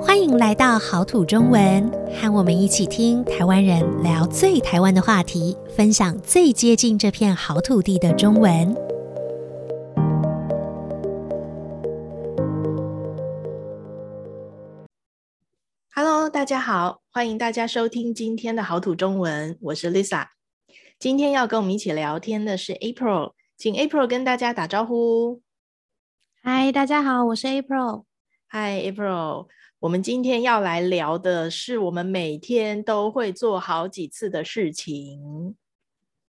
[0.00, 8.74] 欢迎来到好土中文，和我们一起听台湾人聊最台湾的话题，分享最接近这片好土地的中文。
[15.94, 20.26] Hello，大家好，欢迎大家收听今天的好土中文，我是 Lisa。
[20.98, 25.42] 今天要跟我们一起聊天的是 April，请 April 跟大家打招呼。
[26.42, 28.04] 嗨，大家好，我是 April。
[28.46, 29.46] 嗨，April。
[29.80, 35.54] 我们今天要来聊的是我们每天都会做好几次的事情。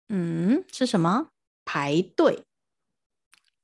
[0.10, 1.30] 嗯，是什么？
[1.66, 2.44] 排队。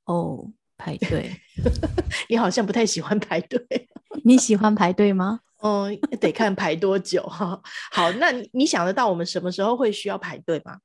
[0.06, 1.30] 哦，排队。
[2.28, 3.64] 你好像不太喜欢排队。
[4.24, 5.40] 你喜欢排队吗？
[5.62, 7.60] 嗯，得看排多久哈。
[7.92, 10.78] 好，那你想得到我们什么时候会需要排队吗？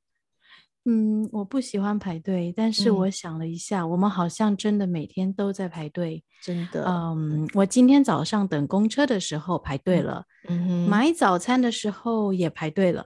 [0.86, 6.84] 嗯，我不喜欢排队，但是我想了一下，嗯，我们好像真的每天都在排队，真的。
[6.88, 13.06] 嗯，我今天早上等公车的时候排队了，嗯，买早餐的时候也排队了。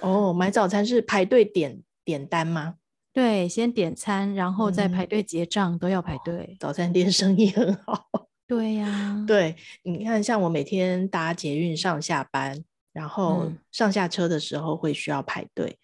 [0.00, 2.76] 哦，买早餐是排队点点单吗？
[3.12, 6.50] 对，先点餐，然后再排队结账，嗯，都要排队。
[6.52, 8.06] 哦，早餐店生意很好。
[8.46, 12.62] 对呀，对，你看，像我每天搭捷运上下班，
[12.92, 15.76] 然后上下车的时候会需要排队。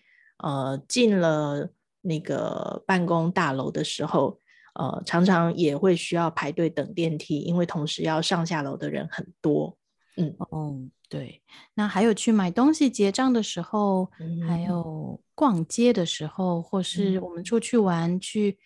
[0.42, 4.38] 呃，进了那个办公大楼的时候，
[4.74, 9.76] 呃，常常也会需要排队等电梯，因为同时要上下楼的人很多。
[10.16, 10.76] 嗯，哦，
[11.08, 11.40] 对。
[11.74, 18.58] 那还有去买东西结账的时候，嗯，还有逛街的时候，或是我们出去玩，嗯，去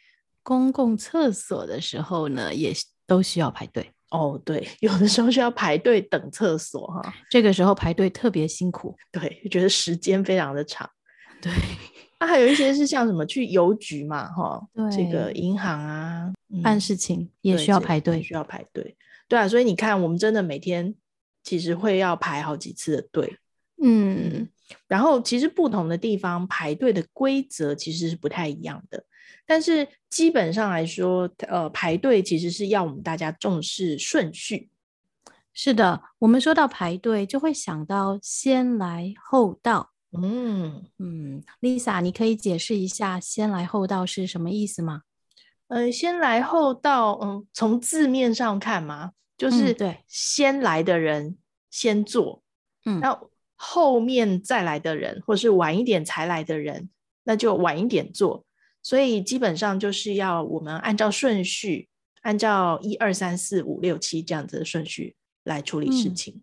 [0.42, 2.72] 公共厕所的时候呢，也
[3.06, 3.92] 都需要排队。
[4.10, 10.88] 哦，对，有的时候需要排队等厕所哈，这个时候排队特别辛苦，对，觉得时间非常的长。
[11.46, 11.52] 对，
[12.18, 18.96] 那、啊、还有一些是像什么去邮局嘛，哈，这个银行啊，办事情也需要排队，需要排队。
[19.28, 20.94] 对啊，所以你看，我们真的每天
[21.44, 23.38] 其实会要排好几次的队，
[23.82, 24.48] 嗯，
[24.88, 29.04] 然后其实不同的地方排队的规则其实是不太一样的，
[29.46, 34.70] 但是基本上来说，呃，排队其实是要我们大家重视顺序。
[35.52, 39.92] 是的，我们说到排队，就会想到先来后到。
[40.22, 45.02] 嗯嗯，Lisa，你可以解释一下“先来后到”是什么意思吗？
[45.68, 51.36] 呃，先来后到，嗯，从字面上看嘛，就是对，先来的人
[51.70, 52.42] 先做，
[52.84, 53.20] 嗯，那
[53.56, 56.88] 后面再来的人，或是晚一点才来的人，
[57.24, 58.44] 那就晚一点做。
[58.82, 61.88] 所以基本上就是要我们按照顺序，
[62.22, 66.42] 按照一二三四五六七这样子的顺序来处理事情，嗯。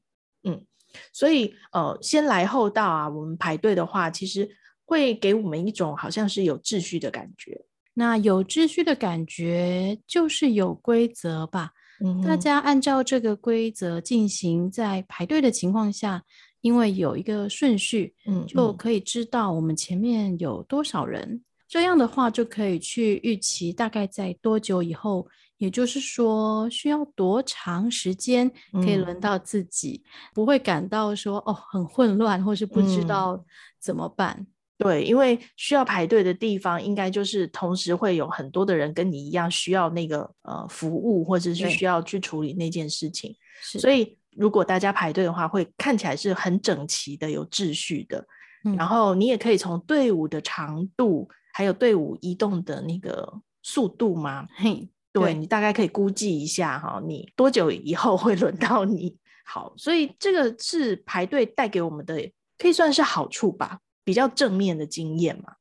[0.93, 4.47] 嗯所以，呃，先来后到啊，我们排队的话，其实
[4.85, 7.59] 会给我们一种好像是有秩序的感觉。
[7.95, 11.71] 那有秩序的感觉就是有规则吧？
[12.03, 16.23] 嗯，大家按照这个规则进行，在排队的情况下，
[16.61, 21.43] 因为有一个顺序，嗯，就可以知道我们前面有多少人。
[21.67, 25.27] 这样的话，就可以去预期大概在多久以后，
[25.63, 33.41] 也就是说，需要多长时间可以轮到自己，嗯、不会感到说哦很混乱，或是不知道
[33.79, 34.35] 怎么办。
[34.39, 34.47] 嗯、
[34.79, 43.33] 对，因为需要排队的地方，应该就是同时会有很多的人跟你一样需要那个呃服务，或者是需要去处理那件事情。
[43.61, 48.25] 所以，如果大家排队的话，会看起来是很整齐的、有秩序的。
[48.65, 51.29] 嗯、然后，你也可以从队伍的长度。
[51.55, 53.31] 还有队伍移动的那个
[53.61, 54.47] 速度嘛？
[54.55, 59.15] 嘿，对，对你大概可以估计一下哈，你多久以后会轮到你？
[59.45, 65.53] 好，所以这个是排队带给我们的，可以算是好处吧，比较正面的经验嘛，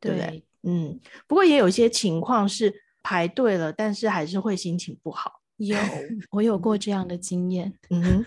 [0.00, 0.26] 对不对？
[0.26, 2.72] 对，嗯，不过也有一些情况是
[3.02, 5.40] 排队了，但是还是会心情不好。
[5.56, 5.76] 有，
[6.30, 7.74] 我有过这样的经验。
[7.90, 8.24] 嗯，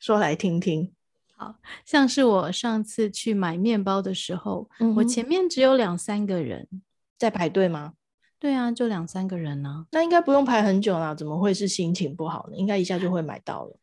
[0.00, 0.92] 说来听听。
[1.36, 1.54] 好
[1.86, 6.68] 像是我上次去买面包的时候，嗯、我前面只有两三个人
[7.16, 7.94] 在排队吗？
[8.40, 9.86] 对啊，就两三个人呢、啊。
[9.92, 12.56] 那应该不用排很久啦，怎么会是心情不好呢？
[12.56, 13.76] 应该一下就会买到了。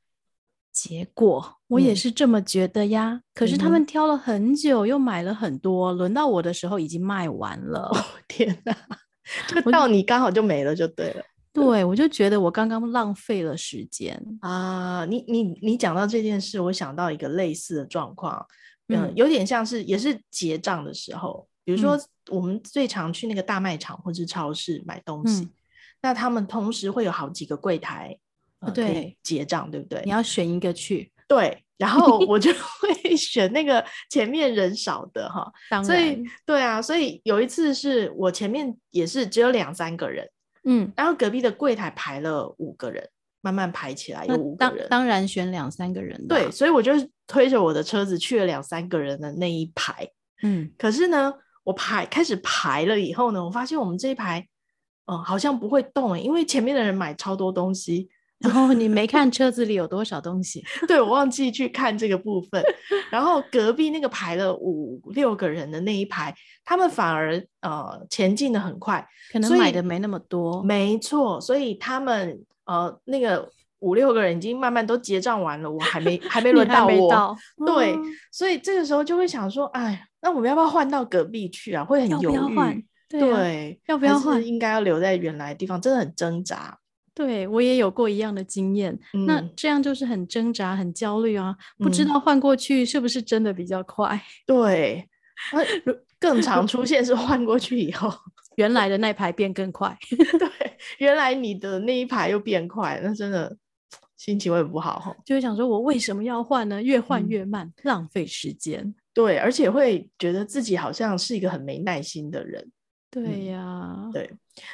[0.73, 3.12] 结果我也是这么觉得呀。
[3.13, 7.89] 嗯、可是他们挑了很久，又买了很多，轮到我的时候已经卖完了。
[7.94, 8.75] 哦、天哪！
[9.48, 11.24] 就到你刚好就没了，就对了。
[11.51, 15.03] 对，我就觉得我刚刚浪费了时间啊！
[15.06, 18.45] 你你你讲到这件事，我想到一个类似的状况，
[18.89, 22.00] 嗯，嗯有点像是也是结账的时候，比如说
[22.30, 25.50] 我们最常去那个大卖场或者超市买东西，嗯、
[26.02, 28.18] 那他们同时会有好几个柜台，
[28.62, 30.02] 呃、对，结账对不对？
[30.06, 32.50] 你要选一个去，对，然后我就
[32.80, 35.52] 会选那个前面人少的哈，
[35.84, 40.25] 所以对啊，所以有一次是我前面也是只有两三个人。
[40.70, 43.06] 嗯，然后隔壁的柜台排了五个人，
[43.42, 46.36] 慢慢排起来，有五个人，当当然选两三个人的。
[46.36, 46.92] 对，所以我就
[47.25, 50.06] 推着我的车子去了两三个人的那一排。
[50.44, 51.34] 嗯，可是呢，
[51.68, 54.48] 我排开始排了以后呢，我发现我们这一排，
[55.06, 58.08] 嗯，好像不会动诶，因为前面的人买超多东西。
[58.40, 60.64] 然后你没看车子里有多少东西？
[60.88, 62.64] 对，我忘记去看这个部分。
[63.10, 66.34] 然后隔壁那个排了五六个人的那一排，
[66.64, 70.62] 他们反而呃前进的很快，可能买的没那么多。
[70.63, 73.50] 没错，所以他们呃那个
[73.80, 77.12] 五六个人已经慢慢都结账完了，我还没还没轮到我。
[77.12, 77.36] 到
[77.66, 81.85] 对，嗯、所以这个时候就会想说，哎，那我们要不要换到隔壁去啊？
[81.85, 82.33] 会很犹豫。
[82.35, 82.83] 要不要换？
[83.07, 84.45] 对，啊、对，要不要换？
[84.45, 86.77] 应该要留在原来的地方，真的很挣扎。
[87.13, 94.18] 对，我也有过一样的经验，嗯、那这样就是很挣扎、很焦虑啊，不知道换过去是不是真的比较快？
[94.18, 95.07] 嗯、 对，
[96.19, 98.13] 更常 出现是换过去以后，
[98.57, 99.97] 原来的那排变更快。
[100.09, 100.50] 对，
[100.97, 103.56] 原来你的那一排又变快，那真的
[104.18, 106.83] 心情会不好，就会想说，我为什么要换呢？
[106.83, 108.94] 越换越慢，嗯、浪费时间。
[109.18, 112.72] 对，而且会觉得自己好像是一个很没耐心的人。
[113.10, 114.31] 对呀、嗯，对。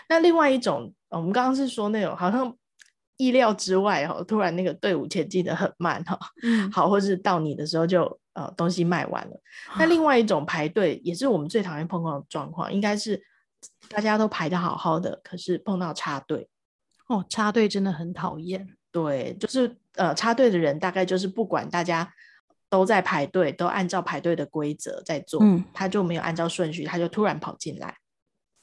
[0.10, 0.94] 那另外一种。
[1.14, 2.58] 我们刚刚是说那种好像
[3.18, 9.40] 意料之外哈，突然那个队伍前进的很慢哈， 嗯，好，或是到你的时候就呃东西卖完了。
[9.78, 13.22] 那另外一种排队也是我们最讨厌碰到的状况，应该是
[13.90, 16.50] 大家都排的好好的，可是碰到插队。
[17.08, 18.68] 哦，插队真的很讨厌。
[18.92, 22.12] 对，就是呃插队的人大概就是不管大家
[22.74, 27.96] 都在排队，都按照排队的规则在做，嗯，他就没有按照顺序，他就突然跑进来。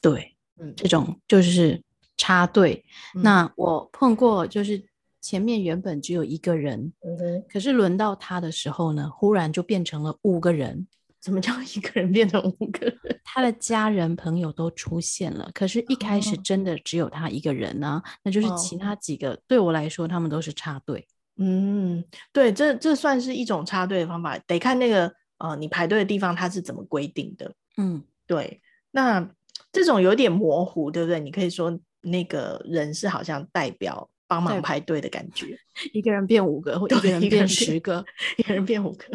[0.01, 1.81] 对，嗯，这种就是。
[2.17, 2.85] 插队，
[3.15, 4.79] 嗯、那我碰过，就是
[5.21, 10.87] 前面原本只有一个人，嗯、可是轮到他的时候呢，忽然就变成了五个人。
[11.19, 13.19] 怎么叫一个人变成五个人？
[13.25, 21.07] 他的家人朋友都出现了，可是一开始真的只有他一个人呢、那就是其他几个对我来说，他们都是插队。
[21.41, 27.51] 嗯，对，这这算是一种插队的方法，得看那个呃，你排队的地方它是怎么规定的。
[27.77, 28.61] 嗯，对，
[28.91, 29.27] 那
[29.71, 31.19] 这种有点模糊，对不对？
[31.19, 31.79] 你可以说。
[32.03, 35.55] 那个人是好像代表帮忙排队的感觉，
[35.93, 38.03] 一个人变五个，或一个人变十个，
[38.37, 39.05] 一个人变五个。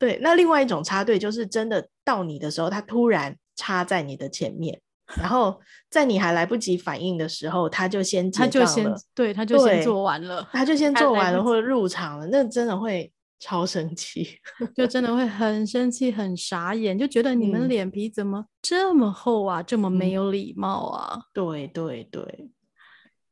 [0.00, 4.80] 对，那另外一种插队就是真的到你的时候，他突然插在你的前面，
[5.16, 5.58] 然后
[5.88, 8.84] 在你还来不及反应的时候，他就先他就先，
[9.14, 9.44] 对，他。
[9.44, 14.26] 就先做完了，他就先做完了或者入场了，那真的会超生气，
[14.74, 21.20] 就真的会很生气，很傻眼，就觉得你们脸皮怎么这么厚啊，嗯、这么没有礼貌啊？
[21.34, 22.50] 对对对，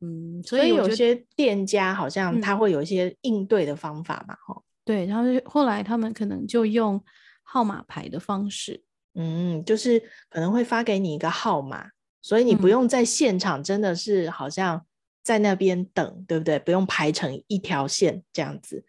[0.00, 7.02] 嗯，所以有些店家好像他会有一些应对的方法嘛，哈、嗯，对，然后后来他们可能就用
[7.42, 14.84] 号码牌的方式，嗯，就是可能会发给你一个号码，所以你不用在现场，真的是好像
[15.22, 16.58] 在那边等，嗯、对不对？
[16.58, 18.84] 不用排成一条线这样子。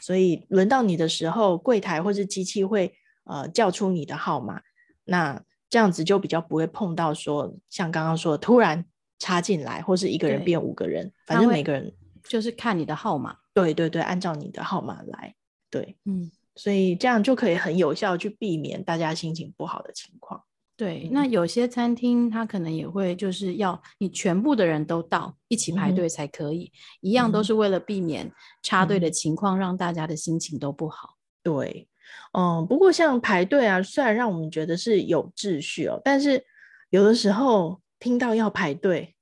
[0.00, 2.94] 所以轮到你的时候，柜台或是机器会
[3.24, 4.62] 呃叫出你的号码，
[5.04, 8.84] 那这样子就比较不会碰到说像刚刚说突然
[9.18, 11.92] 插进来，或是一个人变五个人，反正每个人
[12.22, 13.36] 就是看你的号码。
[13.52, 15.34] 对对对，按照你的号码来。
[15.68, 20.42] 对，嗯，所以这样就可以很有效去避免大家心情不好的情况。
[20.76, 28.30] 对，那有些餐厅它可能也会就是要你全部的人都到一起排队才可以，嗯、一样都是为了避免
[28.62, 31.16] 插队的情况，让大家的心情都不好。
[31.42, 31.88] 对，
[32.32, 36.44] 嗯，不过像排队啊，虽然让我们觉得是有秩序哦，但是
[36.90, 39.16] 有的时候听到要排队，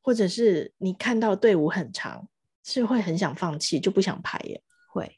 [0.00, 2.28] 或者是你看到队伍很长，
[2.62, 4.62] 是会很想放弃，就不想排耶。
[4.94, 5.10] 会，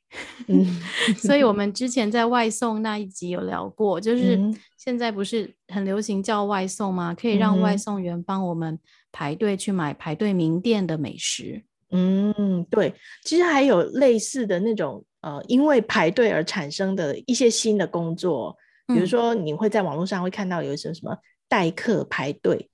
[0.48, 0.64] 嗯，
[1.20, 4.40] 所以我们之前在外送那一集有聊过，就是
[4.78, 7.14] 现在不是很流行叫外送吗？
[7.14, 8.78] 可以让外送员帮我们
[9.12, 11.62] 排队去买排队名店的美食。
[11.90, 18.56] 嗯，对，其实还有类似的那种呃，因为排队而产生的一些新的工作，
[18.86, 21.14] 比如说你会在网络上会看到有一些什么
[21.48, 22.70] 代客排队，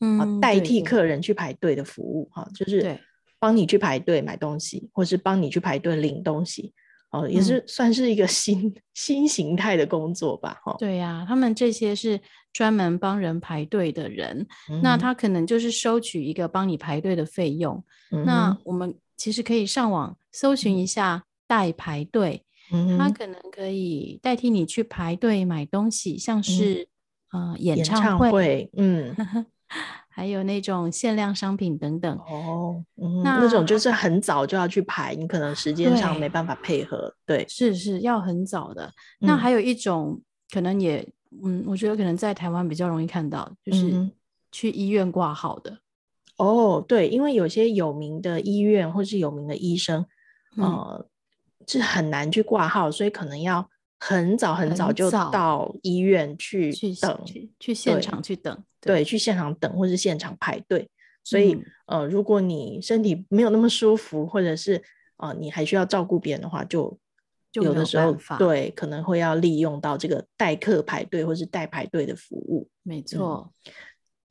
[0.00, 3.00] 嗯，代替客人去排队的服务，哈，就是对。
[3.40, 6.72] 帮你去排队买东西，或是帮你去排队领东西，
[7.10, 10.76] 哦，也是算是一个新、嗯、 新形态的工作吧，哈、哦。
[10.78, 12.20] 对呀、啊，他们这些是
[12.52, 17.82] 专门帮人排队的人，嗯、那他可能就是收取一个帮你排队的费用。
[18.12, 26.86] 嗯、那我们其实可以上网搜寻一下代排队，嗯、他可能可以代替你去排队买东西，像是、
[27.32, 29.16] 嗯、呃演唱会，会嗯。
[30.20, 37.10] 还有那种限量商品等等哦，嗯、那那种就是很早就要去排，你可能时间上没办法配合。
[37.24, 38.84] 对，对是是要很早的。
[39.22, 41.02] 嗯、那还有一种可能也，
[41.42, 44.10] 嗯，我觉得可能在台湾比较容易看到，就是
[44.52, 45.78] 去医院挂号的。
[46.36, 50.04] 哦，对，因为有些有名的医院或是有名的医生，
[50.58, 51.06] 嗯、呃，
[51.66, 53.66] 是很难去挂号，所以可能要
[54.00, 60.88] 很早很早就到医院去等，去去，去现场去等，对，对，去现场等或是现场排队。
[61.22, 61.52] 所以，
[61.86, 64.82] 嗯、呃，如果你身体没有那么舒服，或者是
[65.18, 66.98] 呃你还需要照顾别人的话，就
[67.52, 72.66] 有的时候对可能会要利用到这个代客排队或是代排队的服务。
[72.82, 73.72] 没错、嗯，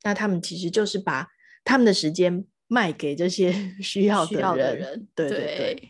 [0.02, 1.28] 那他们其实就是把
[1.62, 5.06] 他们的时间卖给这些 需要的人。
[5.14, 5.88] 对对对，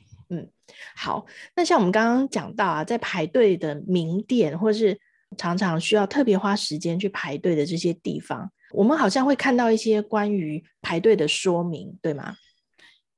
[0.94, 1.26] 好。
[1.54, 4.98] 那像我们刚刚讲到啊，在排队的名店，或是
[5.36, 12.36] 常常需要特别花时间去排队的这些地方，我们好像会看到一些关于排队的说明，对吗？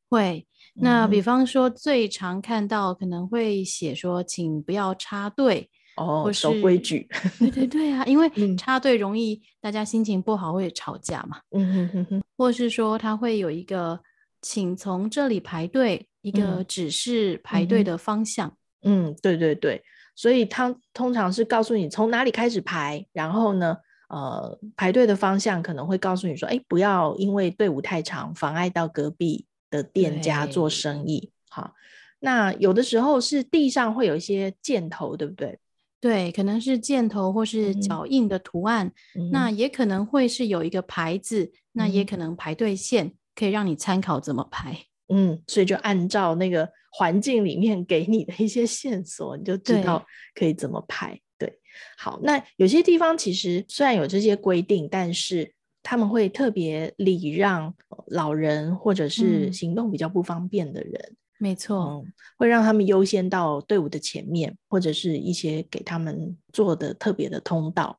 [0.09, 0.47] 会。
[0.75, 5.69] 那比方说，最常看到可能会写说，请不要插队。
[5.95, 7.07] 哦，守规矩，
[7.39, 14.01] 对对对啊，因为插队容易大家心情不好会吵架嘛，嗯哼哼哼，或是说他会有一个
[14.41, 16.65] 请从这里排队，一个。
[16.65, 18.49] 指示排队的方向，
[18.83, 19.83] 嗯，嗯，对对对，
[20.15, 23.77] 所以它通常是告诉你从哪里开始排，然后呢，
[24.09, 31.75] 呃，排队的方向可能会告诉你说，哎，不要因为队伍太长妨碍到隔壁的店家做生意，好，
[32.21, 35.59] 那有的时候是地上会有一些箭头，对不对？
[36.01, 44.87] 对，可能是箭头或是脚印的图案，嗯、那也可能会是有一个牌子，嗯、那也可能排队线可以让你参考怎么排。
[45.09, 50.05] 嗯，所以就按照那个环境里面给你的一些线索，你就知道
[50.35, 51.19] 可以怎么排。
[51.39, 51.59] 对，对，
[51.97, 57.75] 好，那有些地方其实虽然有这些规定，但是他们会特别礼让
[58.07, 60.93] 老人或者是行动比较不方便的人。
[60.95, 67.99] 嗯没错、嗯，会让他们优先到队伍的前面，或者是一些给他们做的特别的通道。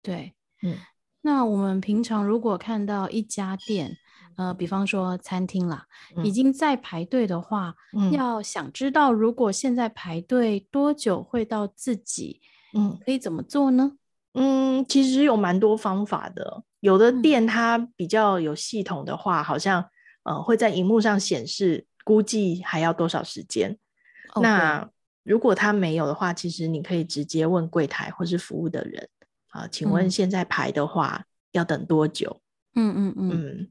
[0.00, 0.32] 对，
[0.62, 0.76] 嗯，
[1.24, 3.96] 那我们平常如果看到一家店，
[4.36, 12.40] 呃，比方说餐厅啦，嗯、已经在排队的话，嗯、要想知道如果现在排队多久会到自己，
[12.74, 13.92] 嗯，可以怎么做呢？
[14.34, 16.62] 嗯，其实有蛮多方法的。
[16.80, 19.84] 有的店它比较有系统的话，嗯、好像
[20.24, 21.86] 呃会在荧幕上显示。
[22.06, 23.78] 估计还要多少时间.
[24.42, 24.86] 那
[25.22, 29.08] 如果他没有的话，其实你可以直接问柜台或是服务的人
[29.54, 32.40] 啊，请问现在排的话、嗯、要等多久？
[32.74, 33.68] 嗯嗯嗯嗯，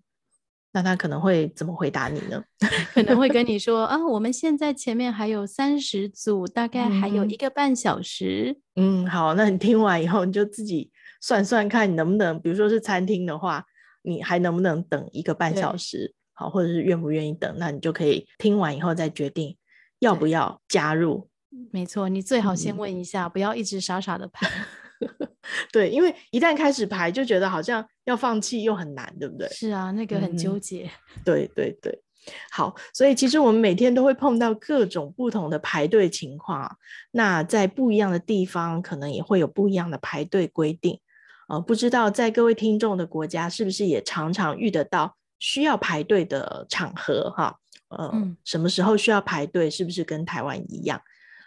[0.72, 2.42] 那他可能会怎么回答你呢？
[2.96, 8.58] 可能会跟你说啊，我们现在前面还有三十组，大概还有一个半小时。
[8.78, 13.66] 嗯，好，那你听完以后，你就自己算算看你能不能，比如说是餐厅的话，
[14.04, 16.16] 你还能不能等一个半小时？
[16.32, 19.58] 好，或者是愿不愿意等，那你就可以听完以后再决定
[20.00, 21.30] 要不要加入。
[21.72, 24.50] 没错，你最好先问一下，嗯、不要一直傻傻的排。
[25.72, 29.48] 对，因为一旦开始排，就觉得好像要放弃又很难，对不对？
[29.50, 30.90] 是啊，那个很纠结。
[31.16, 32.02] 嗯、对对对，
[32.52, 36.78] 好，所以其实我们每天都会碰到各种不同的排队情况，
[37.12, 41.00] 那在不一样的地方，可能也会有不一样的排队规定。
[41.50, 45.18] 呃，不知道在各位听众的国家，是不是也常常遇得到？
[45.40, 47.58] 需要排队的场合，哈，
[47.90, 49.70] 呃，嗯、什么时候需要排队？
[49.70, 51.02] 是不是跟台湾一样？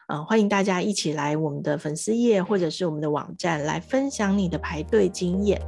[0.07, 5.61] 呃，欢迎大家一起来我们的粉丝页或者是我们的网站来分享你的排队经验。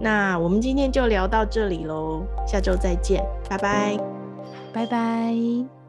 [0.00, 3.96] 那我们今天就聊到这里喽，下周再见，拜拜，
[4.72, 5.81] 拜拜。